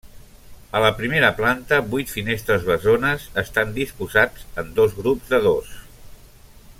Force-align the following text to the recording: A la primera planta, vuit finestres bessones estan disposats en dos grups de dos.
A 0.77 0.79
la 0.83 0.87
primera 1.01 1.27
planta, 1.41 1.77
vuit 1.91 2.13
finestres 2.13 2.65
bessones 2.71 3.29
estan 3.45 3.77
disposats 3.79 4.49
en 4.63 4.75
dos 4.81 4.97
grups 5.03 5.33
de 5.35 5.45
dos. 5.51 5.73